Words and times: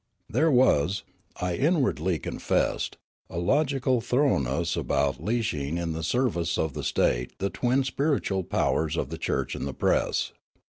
There 0.27 0.49
was, 0.49 1.03
I 1.39 1.53
inwardly 1.53 2.17
confessed, 2.17 2.97
a 3.29 3.37
logical 3.37 4.01
thorough 4.01 4.39
ness 4.39 4.75
about 4.75 5.23
leashing 5.23 5.77
in 5.77 5.91
the 5.91 6.01
service 6.01 6.57
of 6.57 6.73
the 6.73 6.83
state 6.83 7.37
the 7.37 7.51
twin 7.51 7.83
spiritual 7.83 8.43
powers 8.43 8.97
of 8.97 9.09
the 9.09 9.19
church 9.19 9.53
and 9.53 9.67
the 9.67 9.75
press. 9.75 10.31